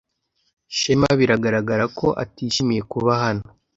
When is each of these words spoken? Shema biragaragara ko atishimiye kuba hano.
Shema 0.77 1.09
biragaragara 1.19 1.85
ko 1.97 2.07
atishimiye 2.23 2.81
kuba 2.91 3.11
hano. 3.23 3.45